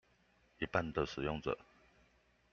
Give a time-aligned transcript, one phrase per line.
[0.57, 1.55] 一半的使用者